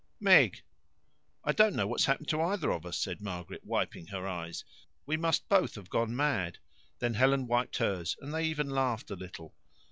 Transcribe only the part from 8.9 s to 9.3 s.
a